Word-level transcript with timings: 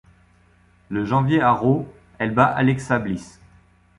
Le 0.89 1.05
janvier 1.05 1.41
à 1.41 1.51
Raw, 1.51 1.87
elle 2.17 2.33
bat 2.33 2.45
Alexa 2.47 2.97
Bliss. 2.97 3.39